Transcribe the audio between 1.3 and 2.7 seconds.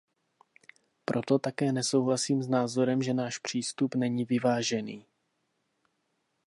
také nesouhlasím s